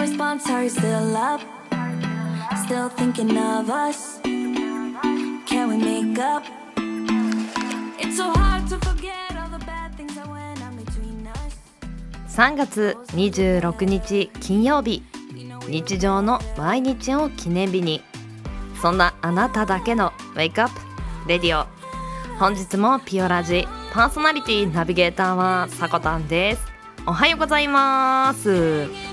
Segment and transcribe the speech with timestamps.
[0.00, 1.40] response, are you still up?
[2.64, 4.18] Still thinking of us?
[4.22, 6.42] Can we make up?
[7.98, 11.54] It's so hard to forget all the bad things that went on between us.
[12.28, 15.02] 3月26日金曜日
[15.68, 18.02] 日常の毎日を記念日に
[18.80, 21.66] そんなあなただけのウェイクアップレディオ
[22.38, 26.62] 本日もピオラジパーソナリティナビゲーターはさこたんです
[27.06, 29.09] おはようございます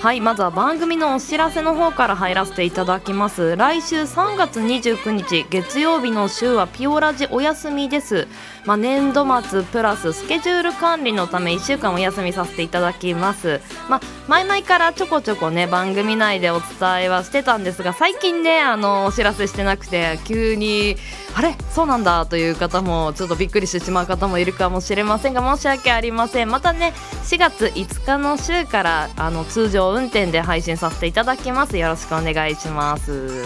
[0.00, 3.54] はいまずは番組のお知らせの方から入らせていただきます。
[3.56, 8.26] 来週3月29日月曜日の週はピオラジお休みです。
[8.64, 13.60] まあ、年度末プラススケジュール管理のため1週間お休みさせていただきます。
[13.90, 16.68] まあ、前々からちょこちょこね番組内でお伝
[17.02, 20.96] えはしてたんですが最近ねあのお知らせしてなくて急に
[21.32, 26.50] あれそうなんだという方もちょっとびっくりしてしまう方もいるかもしれませんが申し訳ありません。
[26.50, 26.92] またね
[27.24, 31.78] 4月5日の週からあの通常運転で配信させていただきます。
[31.78, 33.44] よろしくお願いします。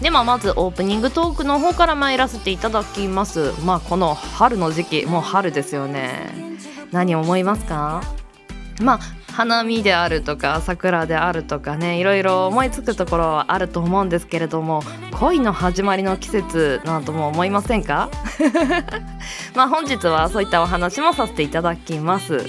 [0.00, 3.52] ではまずオープニングトークの方から参らせていただきます。
[3.64, 6.32] まあこの春の時期もう春ですよね。
[6.90, 8.02] 何思いますか？
[8.80, 9.00] まあ
[9.36, 14.80] 花見であるとか桜であるとかねいろいろ思いつくところはあると思うんですけれども
[15.18, 18.10] 恋の始まりの季節なんとも思いませんか？
[19.54, 22.46] まあ本日はそういったお話もさせていただきます。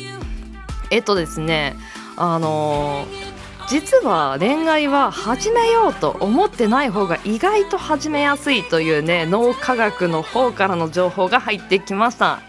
[0.91, 1.75] えっとですね
[2.17, 3.25] あのー
[3.67, 12.41] 実は恋愛は始めようと思ってない方が意外と始めやすいというね脳科学の方からの情報が入ってきました。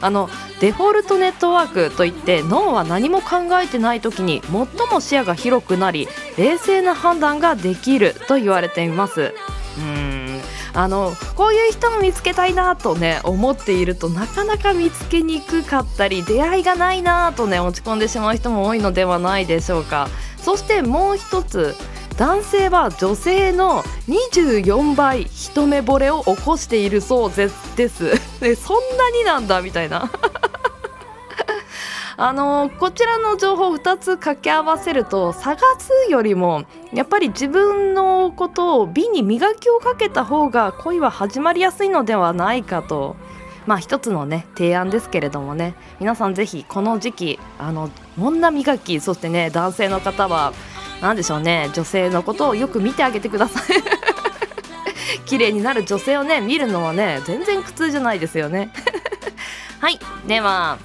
[0.00, 0.28] あの
[0.60, 4.52] デフォルトネットワークといって脳は何も考えてない時に最
[4.90, 9.34] も視野が広くなり冷静な判断ができると言われています。
[9.78, 10.40] うん。
[10.74, 20.08] あのこういう人も見つけたいなとね思っているとなかなか見つけにくかったり出会いがないなとね落ち込んでしまう人も多いのではないでしょうか。
[20.36, 21.74] そしてもう一つ
[22.18, 27.76] 男性は女性の24倍一目惚れを起こしているそうです。
[28.42, 30.10] でそんなになんだみたいな。
[32.20, 43.14] あのこちらの情報2つ掛け合わせると探すよりもやっぱり自分のことを美に磨きをかけた方が恋は始まりやすいのではないかと。
[43.66, 45.76] まあ一つのね提案ですけれどもね。
[46.00, 50.52] 皆さんぜひこの時期あの女磨きそしてね男性の方は
[51.00, 51.70] 何でしょうね。
[51.74, 53.64] 女性のことをよく見てあげてください。
[55.26, 58.72] 綺麗になる女性をね見るのはね全然苦痛じゃないですよね。
[59.80, 59.98] はい。
[60.26, 60.78] では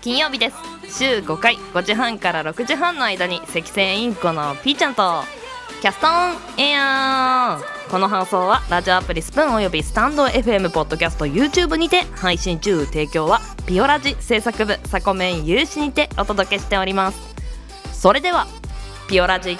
[0.00, 0.56] 金曜日です。
[0.98, 1.56] 週5回。
[1.56, 5.24] 5時半から6時半の間に赤線インコのピーちゃんと
[5.80, 7.90] キャストオンエアー。
[7.90, 12.84] この放送はラジオアプリスプーンおよびスタンド FM ポッドキャスト YouTube にて配信中。
[12.86, 17.18] 提供はピオラジ制作部サコメン有志にてお届けしております。
[17.92, 18.46] それでは
[19.10, 19.58] ピオラジ。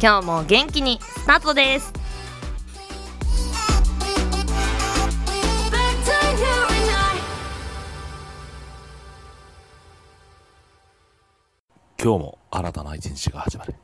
[0.00, 1.92] 今日も元気にスタートです。
[12.02, 13.74] 今日も新たな一日が始まる。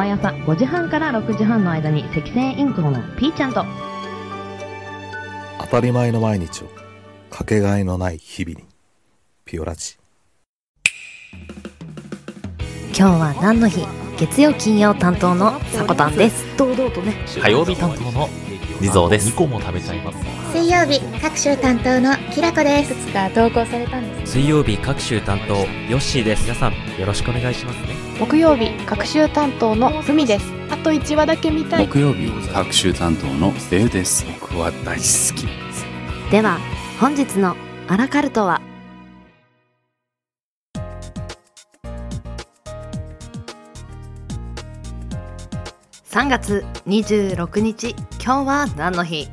[0.00, 3.66] 毎朝5時半から6時半の間に赤線インコのピーちゃんと。
[5.60, 6.70] 当たり前の毎日を
[7.28, 8.64] かけがえのない日々に
[9.44, 9.98] ピオラジ。
[12.86, 13.84] 今日は何の日？
[14.20, 16.44] 月曜金曜担当のさこたんです。
[16.58, 17.14] 堂々とね。
[17.42, 18.28] 火曜日担当の
[18.78, 19.30] リゾーです。
[19.30, 20.18] 2個も食べちゃいます。
[20.52, 22.92] 水曜日各週担当のきらこです。
[23.14, 25.64] が投稿されたんです水曜日各週担当ヨ
[25.96, 26.42] ッシーです。
[26.42, 27.94] 皆さんよろしくお願いしますね。
[28.18, 30.52] 木曜日各週担当のふみです。
[30.70, 31.86] あと1話だけ見たい。
[31.88, 34.26] 木曜日各週担当のデウです。
[34.38, 35.48] 僕は大好き
[36.30, 36.58] では
[37.00, 37.56] 本日の
[37.88, 38.60] アラカルトは
[46.10, 47.90] 3月26日
[48.20, 49.28] 今日は何の日？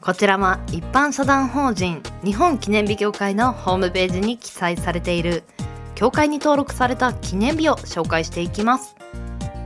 [0.00, 5.44] こちらは一般社団法人日本記念日協会のホームページに記載されている
[5.94, 8.96] 協会に登録された記念日を紹介していきます。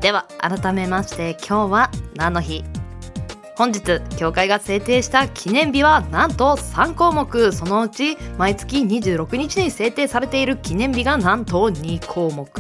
[0.03, 2.63] では改めまして今日は何の日？
[3.57, 7.53] 本日協会が制定した記念日はなんと3項目。
[7.53, 12.51] そのうち毎月26日に制定されている記念日がなんと2項目。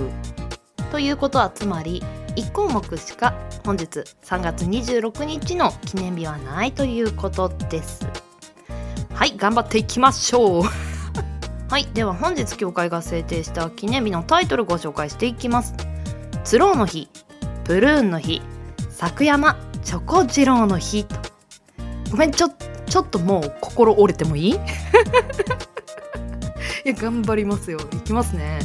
[0.91, 2.03] ということはつまり
[2.39, 3.35] 1項目しか
[3.67, 3.87] 本日
[4.25, 8.07] 3月26日の記念日はないということです。
[9.13, 10.63] はい頑張っていきましょう。
[11.69, 15.75] はいでは本日協会が制定した記念日のタイトルご紹介していきます。
[16.45, 17.09] ツローの日
[17.65, 18.41] ブルーンの日
[18.89, 21.07] 作山チョコ次郎の日
[22.13, 22.49] ごめんちょ
[22.87, 24.59] ちょっともう心折れてもいい？
[26.93, 27.79] 頑張りますよ。
[27.93, 28.61] いきますね。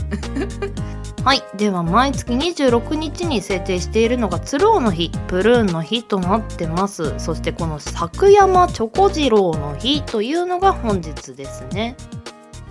[1.24, 1.44] はい。
[1.56, 7.14] では毎月26日に制定しているのが鶴尾の日プルーンの日となってます。
[7.18, 11.96] そしてこの作山チョコ次郎の日というのが本日ですね。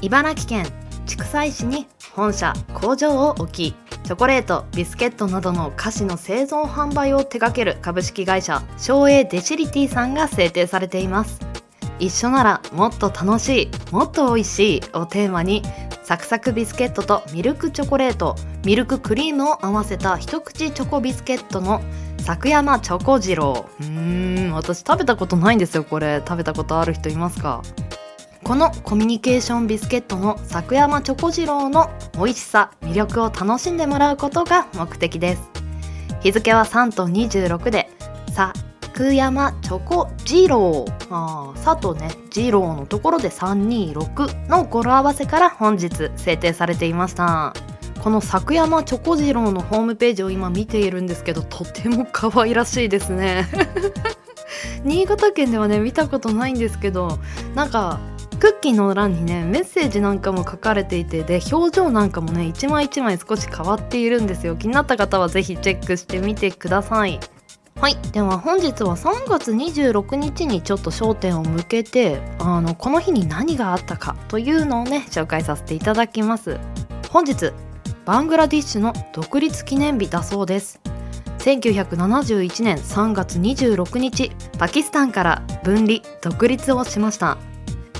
[0.02, 0.66] 茨城県
[1.06, 11.51] 筑西市に本社工場を置きチョコレートビスケットなどの菓子の製造販売を手掛ける株式会社省営デシリティさんが制定されています。
[12.02, 15.62] 一緒ならもっと楽しいもっと美味しいをテーマに
[16.02, 18.34] サクサクビスケットとミルクチョコレート
[18.64, 21.80] ミルククリームを合わせた一口チョコビスケットの
[22.18, 26.20] 作山チョコ次郎うーん私食べたことないんですよこれ。
[26.26, 27.62] 食べたことある人いますか？
[28.42, 35.42] このコミュニケーションビスケットの作山チョコ次郎の美味しさ魅力を楽しんでもらうことが目的です。
[36.20, 37.88] 日付は3と26で。
[38.94, 40.84] 作山チョコ次郎。
[41.08, 47.54] あー佐とね次郎のところで326の語呂合わせから本日制定されていました。
[48.04, 53.48] この作山チョコ次郎のホームページを今見ているんですけどとても可愛らしいですね。
[54.84, 57.18] 新潟県ではね見たことないんですけど
[57.54, 57.98] なんか
[58.40, 64.54] クッキーの欄にねメッセージなんかも書かれていてで表情なんかもね一枚一枚少し変わっているんですよ。
[64.54, 67.18] 気になった方はぜひチェックしてみてください。
[67.80, 67.96] はい。
[68.12, 76.58] では本日は3月26日にちょっと焦点を向けてあのこの日に何があったかというのをね紹介させていただきます。
[77.10, 77.52] 本日
[78.04, 80.80] バングラディッシュの独立記念日だそうです。
[81.38, 87.36] 1971年3月26日パキスタンから分離独立をしました。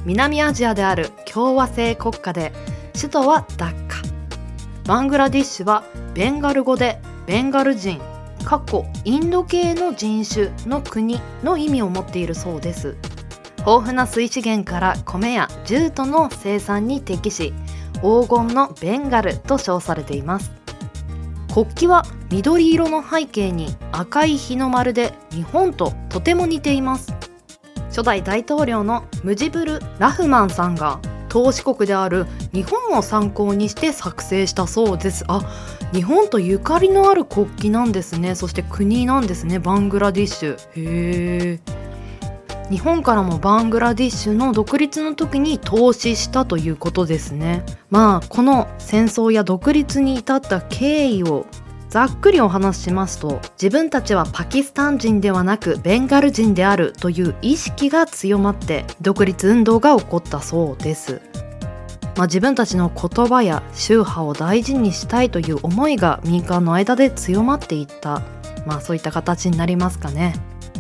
[0.05, 2.53] 南アジアである共和制国家で
[2.95, 3.97] 首都はダッカ。
[4.85, 5.85] バングラディッシュは
[6.15, 8.01] ベンガル語でベンガル人。
[8.45, 12.97] かっこインド系の人種の国の意味を持っているそうです。
[13.59, 17.55] 豊富な水資源から米やジュートの生産に適し
[17.95, 20.51] 黄金のベンガルと称されています。
[21.55, 27.15] 国旗は緑色の背景に赤い日の丸で日本ととても似ています。
[27.89, 30.99] 初代大統領のムジブル・ラフマンさんが
[31.33, 35.25] 投資国である日本を参考にして作成したそうです。
[35.29, 35.41] あ
[35.95, 38.35] 日本とゆかりのある国旗なんですね。
[38.35, 39.59] そして国なんですね。
[39.59, 40.57] バングラディッシュ。
[40.57, 40.59] へ
[41.55, 41.61] え
[42.71, 47.65] 日本からもバングラディッシュの独立の時に投資したということですね。
[47.89, 51.47] まあこの戦争や独立に至った経緯を
[51.93, 61.21] ざっくりお話ししますと自分たちはパキスタン人ではなくベンガル人であるという意識が強まって独立運動が起こったそうです、
[62.17, 68.23] まあ、自分たちの言葉や宗派を大事にしたいという思いが民間の間で強まっていった。
[68.67, 70.35] まあそういった形になりますかね。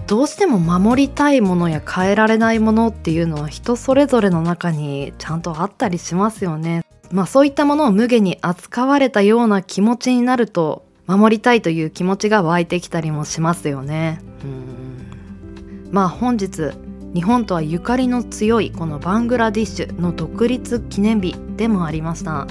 [0.06, 6.85] どうしても守りたいものや変えられないものっていうのは人それぞれの中にちゃんとあったりしますよね。
[7.11, 10.85] まあそういったものを無下に扱われたような気持ちになると
[11.17, 14.21] 守りたいという気持ちが湧いてきたりもしますよね。
[14.45, 15.90] うん。
[15.90, 16.73] まあ本日
[17.14, 22.47] 日本とはゆかりの強いこのバングラディッシュの独立記念日でもありました。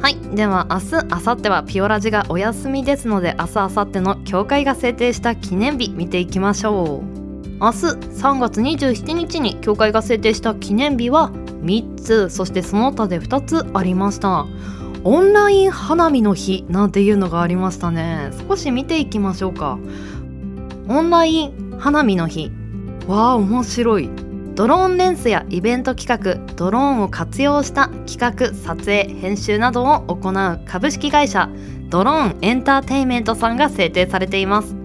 [0.00, 0.16] はい。
[0.34, 7.22] では明日明後日はピオラジがお休みですので明日明後日の教会が制定した記念日見ていきましょう。
[7.58, 11.30] 明日3月27日に教会が制定した記念日は
[11.62, 14.46] 3つそしてその他で2つありました。
[15.04, 18.30] オンライン花見の日なんていうのがありましたね。
[18.48, 19.78] 少し見ていきましょうか。
[20.88, 22.52] オンライン花見の日。
[23.08, 24.08] わあ面白い。
[24.54, 31.48] ドローンレンスやイベント企画ドローンを活用した企画撮影編集などを行う株式会社
[31.88, 34.76] ドローンエンターテインメントさんが制定されています。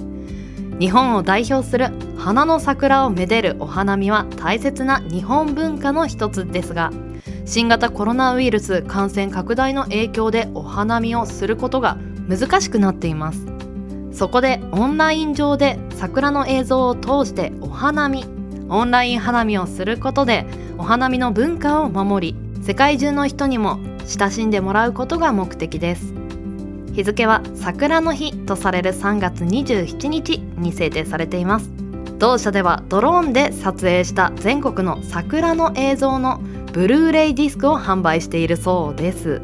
[0.79, 6.91] 日本を代表する花の桜をめでるお花見は大切な日本文化の一つですが
[7.47, 13.47] 新型コロナウイルス感染拡大の影響でお花見をすることが難しくなっています。
[14.11, 18.25] そこでオンライン上で桜の映像を通してお花見
[18.67, 20.45] オンライン花見をすることで
[20.77, 26.13] お花見の文化を守り世界中の人にも親しんでもらうことが目的です。
[26.91, 31.69] 日付は桜の日とされる3月27日に制定されています。
[32.19, 36.41] 同社ではドローンで撮影した全国の桜の映像の
[36.73, 39.41] ブルーレイディスクを販売しているそうです。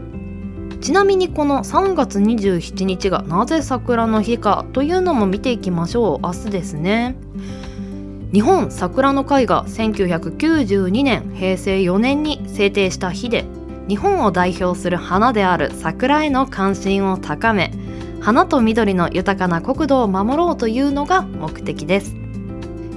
[0.81, 6.25] ちなみにこの3月27日がなぜ桜の日かというのも見ていきましょう。
[6.25, 7.15] 明日ですね。
[8.33, 13.45] 日本桜の会が1992年平成4年に制定した日で
[13.87, 17.71] 日本を代表する花である桜への関心を高め
[18.21, 22.15] 花と緑の豊かな国土を守ろうというのが目的です。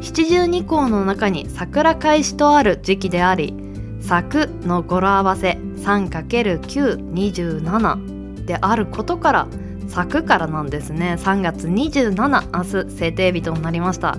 [0.01, 3.66] 七十二項の中に桜開始とある時期であり
[4.07, 9.49] 咲くの語呂合わせ 3×927 であることから
[9.89, 11.17] 咲くからなんですね。
[11.19, 14.17] 3月27明日制定日となりました。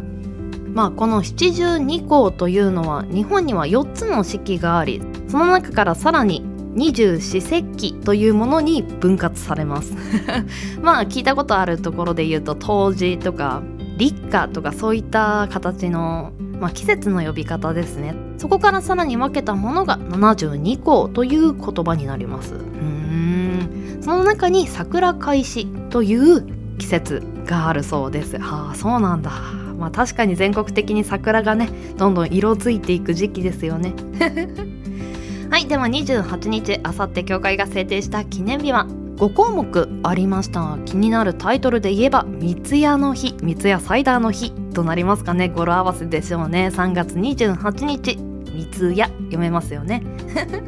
[0.73, 6.43] まあこの七十二項というのは日本には4つの四季がありその中からさらに
[6.75, 9.93] 二十四節気というものに分割されます。
[10.83, 13.61] まあ聞いたことあるところで言うと冬至とか
[13.97, 18.15] 立夏とかそういった形の、まあ、季節の呼び方ですね。
[18.37, 22.55] そこからさらに分けたものが72項という言葉になります。
[22.55, 23.99] うん。
[24.01, 28.37] その中に桜開始という季節があるそうです。
[28.39, 29.31] はあそうなんだ。
[29.77, 33.93] まあ確かに全国的に桜がねどんどん色づいていく時期ですよね。
[35.49, 38.87] はいでは28日あさって教会が制定した記念日は
[39.17, 40.77] 5項目ありました。
[40.85, 45.49] 気になるタイトルで言えば三ツ矢の日三ツ矢サイダーの日となりますかね。
[45.49, 46.69] 語呂合わせでしょうね。
[46.71, 48.17] 3月28日
[48.53, 50.03] 三ツ矢読めますよね。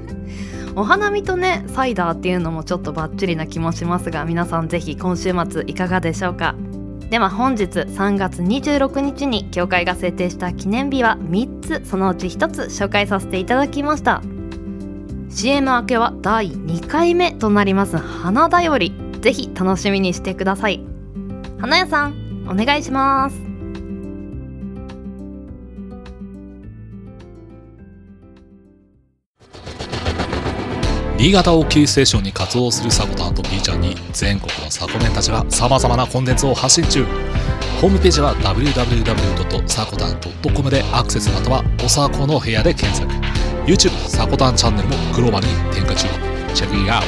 [0.76, 6.56] お花見とねサイダーっていうのもちょっとバッチリな気もしますが皆さんぜひ今週末いかがでしょうか。
[7.12, 14.24] では本日3月26日に教会が制定した記念日は3つそのうち1つ紹介させていただきました。
[15.30, 20.82] CM 明けは第2回目となります花だよりぜひ楽しみにしてください
[21.60, 23.50] 花屋さんお願いします
[31.20, 37.04] 新潟をキーステーションに活動するサコタンと B ちゃんに全国のサコメンたちが様々なコンテンツを発信中
[37.82, 43.12] ホームページは www.sakotan.com でアクセスまたはおさこの部屋で検索
[43.70, 46.08] YouTube サコタンチャンネルもグローバルに展開中
[46.56, 47.08] チェックイアウト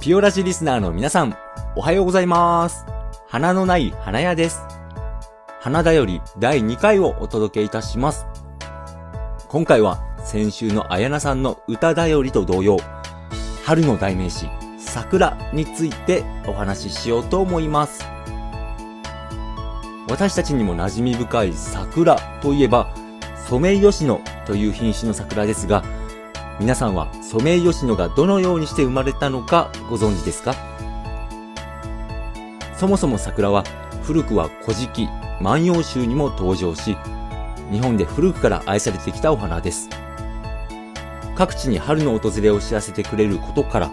[0.00, 1.36] ピオラジリスナーの皆さん、
[1.76, 2.86] おはようございます。
[3.28, 4.62] 花のない花屋です。
[5.60, 8.26] 花だより第2回をお届けいたします。
[9.46, 12.78] 今回は先週のあやなさんの歌だよりと同様、
[13.64, 18.17] 春の代名詞、桜についてお話ししようと思います。
[20.08, 22.88] 私たちにも馴染み深い桜といえば、
[23.48, 25.84] ソメイヨシノという品種の桜ですが、
[26.58, 30.54] 皆さんはソメイヨシノがどのようにして生まれたのかご存知ですか？
[32.76, 33.64] そもそも桜は
[34.02, 35.08] 古くは古事記、
[35.40, 36.96] 万葉集にも登場し、
[37.70, 39.88] 日本で古くから愛されてきたお花です。
[41.36, 43.90] 各地に春の訪れを知らせてくれることから、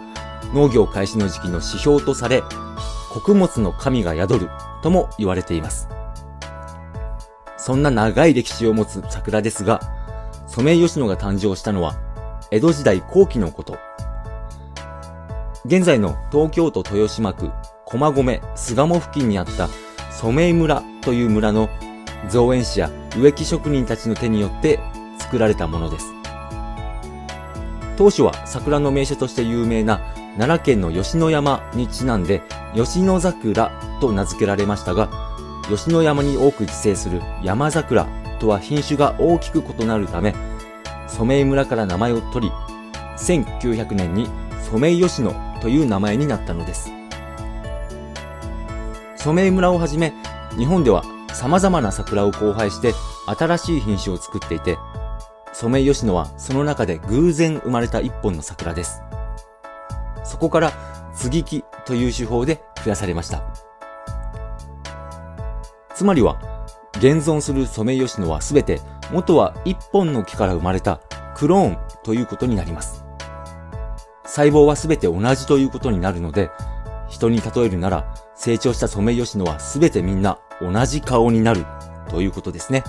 [0.54, 2.42] 農業開始の時期の指標とされ、
[3.12, 4.50] 穀物の神が宿る
[4.82, 5.90] とも言われています。
[7.66, 9.82] そんな長い歴史を持つ桜ですが、
[10.46, 11.96] ソメイヨシノが誕生したのは
[12.52, 13.80] 江戸時代後期のこと。
[15.66, 17.50] 現在の東京都豊島区
[17.88, 19.68] 駒込巣鴨付近にあった
[20.12, 21.70] 染井村という村の
[22.30, 24.80] 造園師や植木職人たちの手によって
[25.18, 26.06] 作られたものです。
[27.98, 30.02] 当初は桜の名所として有名な
[30.38, 32.44] 奈良県の吉野山にちなんで
[32.76, 35.34] 吉野桜と名付けられましたが、
[35.70, 38.08] 吉野山に多く自生する山桜
[38.40, 40.36] とは品種が大きく異なるため、
[41.08, 42.54] 染井村から名前を取り、
[43.18, 44.28] 1900年に
[44.70, 46.92] 染井吉野という名前になったのです。
[49.18, 50.14] 染井村をはじめ、
[50.58, 51.04] 日本では
[51.34, 52.94] 様々な桜を交配して
[53.26, 54.78] 新しい品種を作っていて、
[55.54, 59.02] 染井吉野はその中で偶然生まれた一本の桜です。
[60.24, 60.72] そこから
[61.14, 63.55] 接ぎ木という手法で増やされました。
[65.96, 66.38] つまりは、
[66.98, 71.00] 現存する染井吉野はすべて元は一本の木から生まれた
[71.36, 73.06] クローンということになります。
[74.26, 76.52] 細胞はすべて同じということになるので、
[77.08, 81.66] 人に例えるなら成長した染井吉野はすべてみんな同じ顔になる
[82.10, 82.84] ということですね。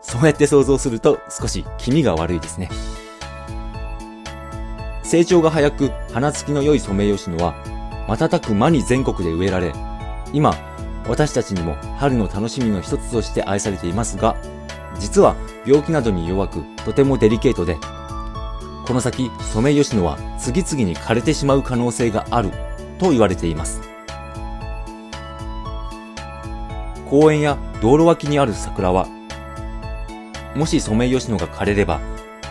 [0.00, 2.70] そうやって想像すると少し気味が悪いですね。
[5.02, 7.54] 成長が早く花付きの良い染井吉野は
[8.08, 9.74] 瞬く間に全国で植えられ、
[10.32, 10.54] 今
[11.10, 14.36] 私たちにも春の楽しみの一つとして愛されていますが、
[15.00, 15.34] 実は
[15.66, 17.78] 病気などに弱くとてもデリケートで、
[18.86, 22.52] この先ソメイヨシノは次々に枯れてしまう可能性がある
[23.00, 23.80] と言われています。
[27.06, 29.08] 公園や道路脇にある桜は、
[30.54, 32.00] もしソメイヨシノが枯れれば、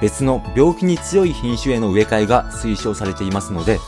[0.01, 3.80] 別の病気に強い品種への植え替えが推奨されていますので、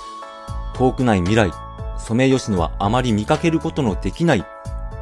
[0.76, 1.52] 遠くない未来、
[1.98, 4.46] ソメイヨシノはあまり見かけることのできない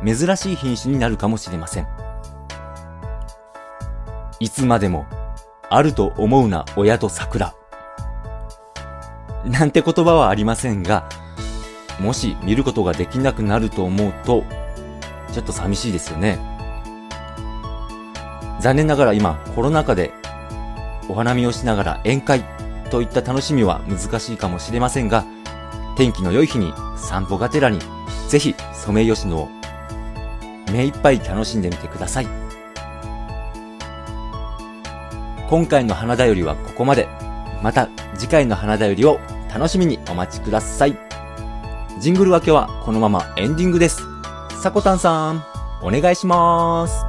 [0.05, 1.87] 珍しい品種になるかもしれません。
[4.39, 5.05] いつまでも
[5.69, 7.53] あると思うな親と桜。
[9.45, 11.09] なんて言葉はありませんが、
[11.99, 14.43] もし見ることができなくなると思うと、
[15.33, 16.39] ちょっと寂しいですよね。
[18.59, 20.11] 残念ながら今コロナ禍で
[21.07, 22.43] お花見をしながら宴会
[22.89, 25.25] といった楽しみは難しいかもしれませんが、
[25.97, 27.79] 天気の良い日に散歩がてらに
[28.29, 29.49] ぜひソメイヨシノを
[30.71, 32.27] 目いっぱい楽しんでみてください。
[35.49, 37.07] 今回の花だよりはここまで。
[37.61, 39.19] また次回の花だよりを
[39.53, 40.97] 楽しみにお待ちください。
[41.99, 44.01] ジングル分けはこのままエンディングです。
[44.61, 45.43] さこたんさん、
[45.81, 47.08] お願いします。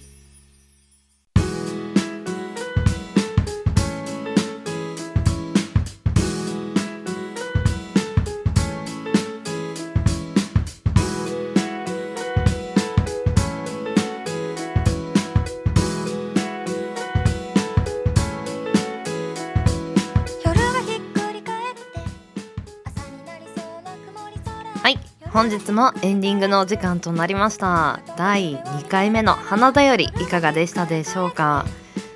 [25.41, 27.99] 本日もエンディングのお時間となりました。
[28.15, 31.65] 第2回目の花だよりいかがでしたでしょうか？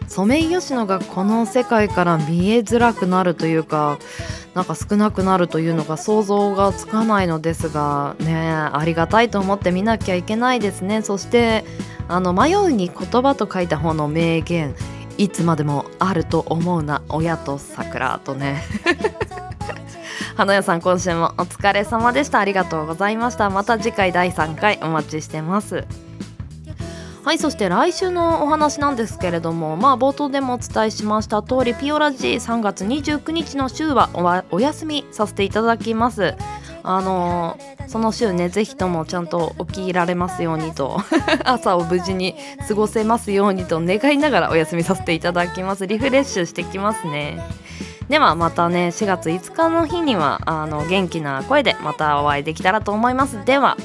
[0.08, 3.98] ソメイヨシノがこの世界から見えづらくなるというか
[4.54, 11.02] なんか少なくなるというのが想像がつかないのですがねありがたいと思って見なきゃいけないですね。
[11.02, 11.66] そして
[12.08, 14.76] あの迷うに言葉と書いた方の名言
[15.18, 18.62] いつまでもあると思うな親と桜とね。
[20.36, 22.40] 花屋さん今週もお疲れ様でした。
[22.40, 23.50] ありがとうございました。
[23.50, 25.86] また次回第3回お待ちしてます。
[27.24, 34.12] はいそして来週のお話なんですけれどもまあ冒頭でもお伝えしました通りピオラジー3月29日の週は
[34.52, 36.36] お休みさせていただきます。
[36.84, 41.00] あのーその週ねぜひともちゃんと起きられますようにと
[41.46, 42.36] 朝を無事に
[42.68, 45.86] 過ごせますようにと願いながらお休みさせていただきます。
[45.86, 47.40] リフレッシュしてきますね。
[48.10, 53.44] ではまたね4月5日の日にはあの元気な声でまたお会いできたらと思います。
[53.46, 53.78] では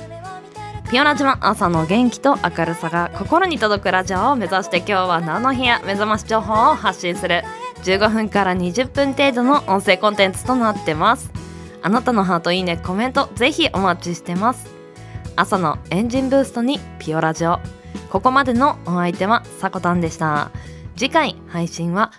[0.90, 7.44] ピオラジは朝の元気と明るさが心に届くラジオを目指して今日は何の日や目覚まし情報を発信する
[7.84, 11.30] 15分から20分程度の音声コンテンツとなってます。
[11.82, 14.68] あなたのハートいいねコメントぜひお待ちしてます。
[15.36, 17.60] 朝のエンジンブーストにピオラジオ
[18.10, 20.50] ここまでのお相手はさこたんでした。
[20.96, 22.10] 次回配信は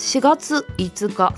[0.00, 1.34] 4月5日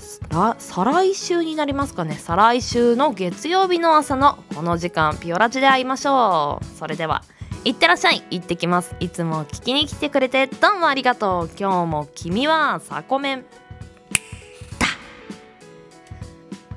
[0.57, 2.15] 再来週になりますかね。
[2.15, 6.65] 再来週の月曜日の朝のこの時間ピオラジで会いましょう。
[6.79, 7.23] それでは
[7.65, 8.23] いってらっしゃい。
[8.31, 8.95] 行ってきます。
[9.01, 11.49] いつも聞きに来てくれてどうもありがとう。
[11.59, 13.41] 今日も君はサコメン。
[13.41, 13.47] だ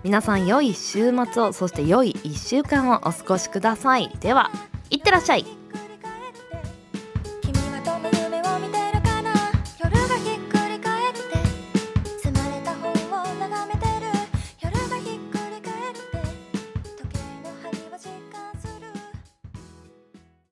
[0.03, 4.11] 皆さん良い週末をそして良い1週間をお過ごしください。
[4.18, 4.51] では
[4.90, 5.46] いってらっしゃい。